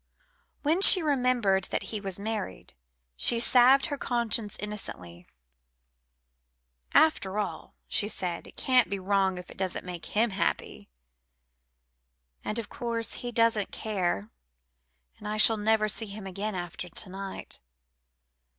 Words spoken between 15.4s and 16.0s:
never